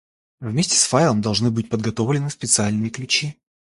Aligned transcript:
Вместе 0.39 0.77
с 0.77 0.85
файлом 0.87 1.21
должны 1.21 1.51
быть 1.51 1.69
подготовлены 1.69 2.31
специальные 2.31 2.89
ключи 2.89 3.37